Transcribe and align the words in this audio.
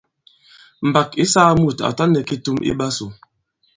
Mbàk 0.87 1.09
ǐ 1.23 1.25
saa 1.33 1.51
mùt 1.61 1.77
à 1.87 1.89
ta 1.97 2.03
nɛ 2.07 2.19
kitum 2.27 2.57
i 2.69 2.71
ɓasū. 2.79 3.05